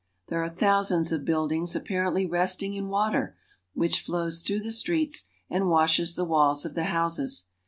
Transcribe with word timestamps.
There 0.29 0.41
are 0.41 0.49
thousands 0.49 1.11
of 1.11 1.25
buildings 1.25 1.75
apparently 1.75 2.25
resting 2.25 2.73
in 2.73 2.87
water, 2.89 3.37
which 3.75 4.01
flows 4.01 4.41
through 4.41 4.61
the 4.61 4.71
streets, 4.71 5.25
and 5.47 5.69
washes 5.69 6.15
the 6.15 6.25
walls 6.25 6.65
of 6.65 6.73
the 6.73 6.85
houses. 6.85 7.45